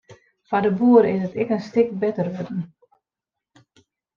[0.47, 2.61] Foar de boer is it in stik better wurden.